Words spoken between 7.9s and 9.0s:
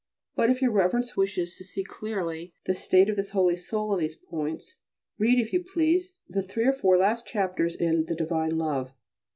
the "Divine Love."